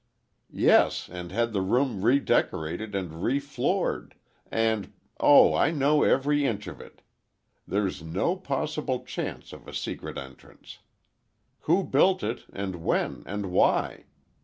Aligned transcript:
Yes, 0.55 1.07
and 1.11 1.31
had 1.31 1.53
the 1.53 1.61
room 1.61 2.03
redecorated 2.03 2.95
and 2.95 3.11
refloored, 3.21 4.13
and—Oh, 4.51 5.53
I 5.53 5.69
know 5.69 6.01
every 6.01 6.43
inch 6.43 6.65
of 6.65 6.81
it! 6.81 7.03
There's 7.67 8.01
no 8.01 8.35
possible 8.35 9.03
chance 9.05 9.53
of 9.53 9.67
a 9.67 9.75
secret 9.75 10.17
entrance. 10.17 10.79
Who 11.69 11.83
built 11.83 12.23
it 12.23 12.45
and 12.51 12.77
when 12.77 13.21
and 13.27 13.51
why? 13.51 14.05